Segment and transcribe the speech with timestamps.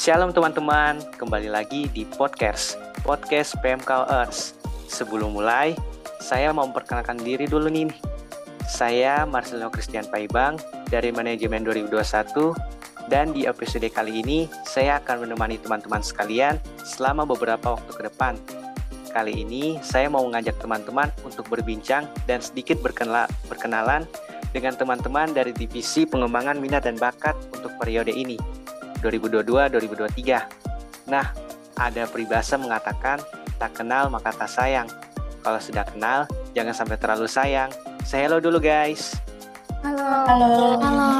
[0.00, 4.56] Shalom teman-teman, kembali lagi di podcast, podcast PMK Earth.
[4.88, 5.76] Sebelum mulai,
[6.24, 7.92] saya mau memperkenalkan diri dulu nih.
[8.64, 10.56] Saya Marcelino Christian Paibang
[10.88, 17.76] dari Manajemen 2021 dan di episode kali ini saya akan menemani teman-teman sekalian selama beberapa
[17.76, 18.40] waktu ke depan.
[19.12, 24.08] Kali ini saya mau mengajak teman-teman untuk berbincang dan sedikit berkenalan
[24.56, 28.40] dengan teman-teman dari divisi pengembangan minat dan bakat untuk periode ini
[29.02, 31.08] 2022-2023.
[31.08, 31.32] Nah,
[31.76, 33.20] ada peribahasa mengatakan
[33.56, 34.88] tak kenal maka tak sayang.
[35.40, 37.72] Kalau sudah kenal, jangan sampai terlalu sayang.
[38.04, 39.16] Say hello dulu guys.
[39.80, 40.04] Halo.
[40.28, 40.50] Halo.
[40.80, 41.10] Halo.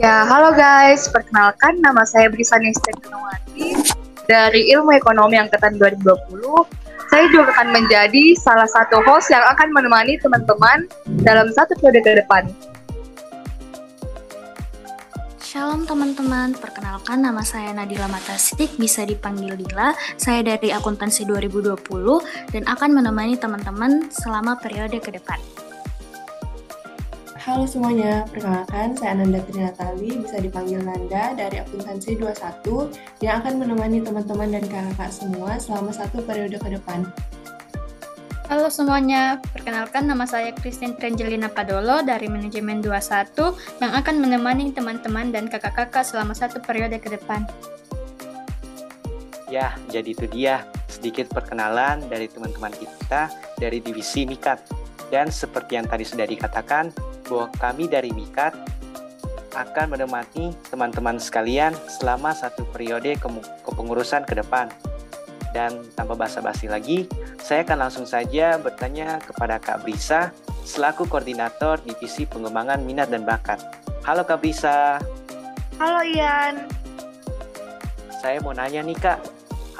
[0.00, 1.12] Ya, halo guys.
[1.12, 3.76] Perkenalkan nama saya Brisa Nesteknawati
[4.24, 6.80] dari Ilmu Ekonomi Angkatan 2020
[7.10, 10.86] saya juga akan menjadi salah satu host yang akan menemani teman-teman
[11.26, 12.46] dalam satu periode ke depan.
[15.70, 19.94] Shalom teman-teman, perkenalkan nama saya Nadila Matastik, bisa dipanggil Dila.
[20.18, 21.78] Saya dari Akuntansi 2020
[22.50, 25.38] dan akan menemani teman-teman selama periode ke depan.
[27.38, 32.90] Halo semuanya, perkenalkan saya Ananda Trinatali, bisa dipanggil Nanda dari Akuntansi 21
[33.22, 37.06] yang akan menemani teman-teman dan kakak-kakak semua selama satu periode ke depan.
[38.50, 43.30] Halo semuanya, perkenalkan nama saya Christine Trengelina Padolo dari Manajemen 21
[43.78, 47.46] yang akan menemani teman-teman dan kakak-kakak selama satu periode ke depan.
[49.46, 54.58] Ya, jadi itu dia sedikit perkenalan dari teman-teman kita dari divisi Mikat.
[55.14, 56.90] Dan seperti yang tadi sudah dikatakan,
[57.30, 58.58] bahwa kami dari Mikat
[59.54, 63.14] akan menemani teman-teman sekalian selama satu periode
[63.62, 64.66] kepengurusan ke depan.
[65.50, 67.10] Dan tanpa basa-basi lagi,
[67.42, 70.30] saya akan langsung saja bertanya kepada Kak Brisa
[70.62, 73.58] selaku koordinator divisi pengembangan minat dan bakat.
[74.06, 75.02] Halo Kak Brisa.
[75.80, 76.70] Halo Ian.
[78.20, 79.18] Saya mau nanya nih Kak,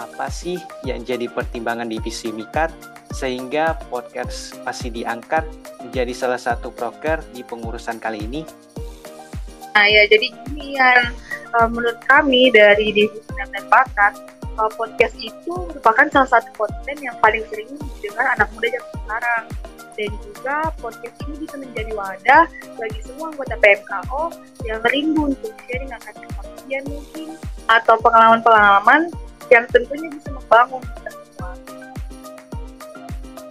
[0.00, 2.72] apa sih yang jadi pertimbangan divisi Mikat
[3.12, 5.44] sehingga podcast masih diangkat
[5.84, 8.42] menjadi salah satu proker di pengurusan kali ini?
[9.76, 11.14] Nah ya, jadi ini yang
[11.54, 14.16] uh, menurut kami dari Divisi dan Bakat,
[14.58, 19.44] uh, podcast itu merupakan salah satu konten yang paling sering didengar anak muda zaman sekarang.
[19.98, 22.44] Dan juga podcast ini bisa menjadi wadah
[22.78, 24.22] bagi semua anggota PMKO
[24.64, 27.28] yang rindu untuk sharing akan kepastian mungkin
[27.68, 29.12] atau pengalaman-pengalaman
[29.50, 31.50] yang tentunya bisa membangun kita semua.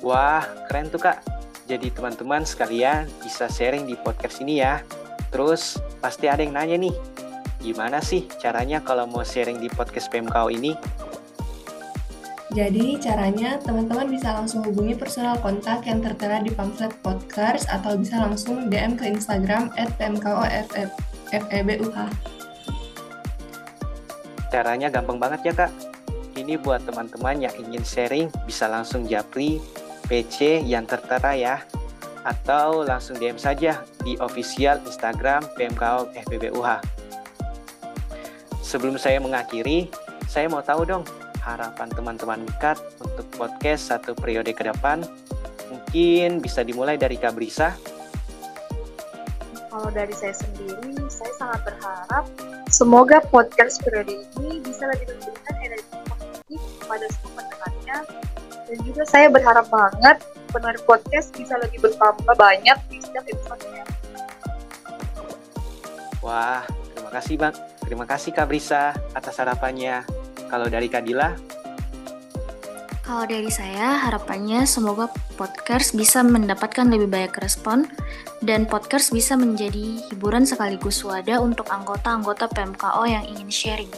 [0.00, 1.20] Wah, keren tuh kak.
[1.68, 4.80] Jadi teman-teman sekalian bisa sharing di podcast ini ya.
[5.28, 6.94] Terus pasti ada yang nanya nih,
[7.58, 10.72] gimana sih caranya kalau mau sharing di podcast PMKO ini?
[12.48, 18.24] Jadi caranya teman-teman bisa langsung hubungi personal kontak yang tertera di pamflet podcast atau bisa
[18.24, 21.96] langsung DM ke Instagram at pmkoFEBUH.
[24.48, 25.68] Caranya gampang banget ya kak.
[26.40, 29.60] Ini buat teman-teman yang ingin sharing bisa langsung japri
[30.08, 31.60] PC yang tertera ya
[32.24, 36.97] atau langsung DM saja di official Instagram PMKO FBBUH.
[38.68, 39.88] Sebelum saya mengakhiri,
[40.28, 41.00] saya mau tahu dong
[41.40, 45.08] harapan teman-teman Mikat untuk podcast satu periode ke depan.
[45.72, 47.72] Mungkin bisa dimulai dari Kak Brisa.
[49.72, 52.28] Kalau dari saya sendiri, saya sangat berharap
[52.68, 57.96] semoga podcast periode ini bisa lebih memberikan energi positif kepada semua pendengarnya
[58.68, 60.16] dan juga saya berharap banget
[60.52, 63.84] pendengar podcast bisa lebih bertambah banyak di setiap episode-nya.
[66.20, 67.77] Wah, terima kasih Bang.
[67.88, 70.04] Terima kasih Kak Brisa atas harapannya.
[70.52, 71.32] Kalau dari Kadila?
[73.00, 75.08] Kalau dari saya, harapannya semoga
[75.40, 77.88] podcast bisa mendapatkan lebih banyak respon
[78.44, 83.92] dan podcast bisa menjadi hiburan sekaligus wadah untuk anggota-anggota PMKO yang ingin sharing.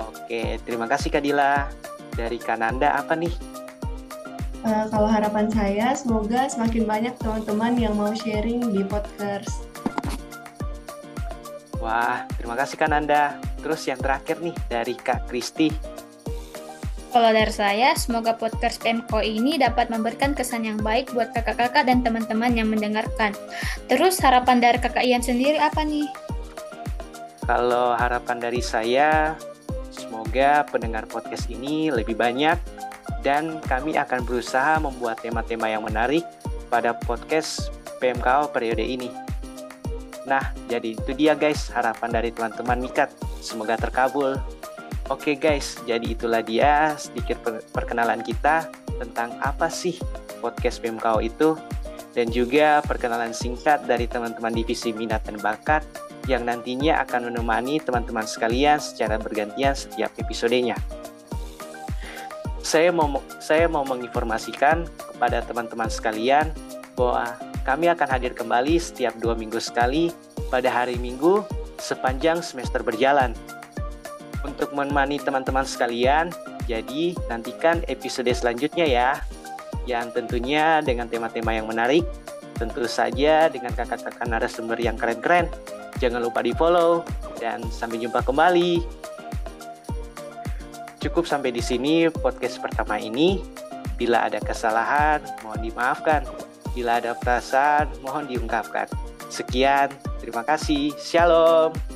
[0.00, 1.68] Oke, terima kasih Kadila
[2.16, 3.36] dari Kananda apa nih?
[4.64, 9.69] Uh, kalau harapan saya, semoga semakin banyak teman-teman yang mau sharing di podcast.
[11.80, 13.40] Wah, terima kasih Kananda.
[13.64, 15.72] Terus yang terakhir nih dari Kak Kristi.
[17.10, 22.06] Kalau dari saya, semoga podcast PMKO ini dapat memberikan kesan yang baik buat kakak-kakak dan
[22.06, 23.34] teman-teman yang mendengarkan.
[23.90, 26.06] Terus harapan dari kakak Ian sendiri apa nih?
[27.50, 29.34] Kalau harapan dari saya,
[29.90, 32.56] Semoga pendengar podcast ini lebih banyak
[33.26, 36.22] dan kami akan berusaha membuat tema-tema yang menarik
[36.70, 39.29] pada podcast PMKO periode ini.
[40.28, 43.08] Nah, jadi itu dia guys harapan dari teman-teman Mikat.
[43.40, 44.36] Semoga terkabul.
[45.08, 47.42] Oke guys, jadi itulah dia sedikit
[47.74, 48.70] perkenalan kita
[49.00, 49.96] tentang apa sih
[50.38, 51.56] podcast PMKO itu.
[52.10, 55.86] dan juga perkenalan singkat dari teman-teman divisi minat dan bakat
[56.26, 60.74] yang nantinya akan menemani teman-teman sekalian secara bergantian setiap episodenya.
[62.66, 66.50] Saya mau saya mau menginformasikan kepada teman-teman sekalian
[66.98, 67.30] bahwa
[67.62, 70.08] kami akan hadir kembali setiap dua minggu sekali
[70.48, 71.44] pada hari Minggu
[71.80, 73.32] sepanjang semester berjalan.
[74.40, 76.32] Untuk menemani teman-teman sekalian,
[76.64, 79.10] jadi nantikan episode selanjutnya ya,
[79.84, 82.04] yang tentunya dengan tema-tema yang menarik,
[82.56, 85.48] tentu saja dengan kakak-kakak narasumber yang keren-keren.
[86.00, 87.04] Jangan lupa di follow,
[87.40, 88.80] dan sampai jumpa kembali.
[91.00, 93.40] Cukup sampai di sini podcast pertama ini.
[93.96, 96.24] Bila ada kesalahan, mohon dimaafkan.
[96.70, 98.86] Bila ada perasaan, mohon diungkapkan.
[99.30, 99.90] Sekian,
[100.22, 100.94] terima kasih.
[100.98, 101.89] Shalom.